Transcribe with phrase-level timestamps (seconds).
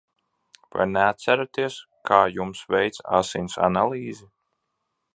[0.77, 1.77] Vai neatceraties,
[2.11, 4.31] kā jums veica asins analīzi?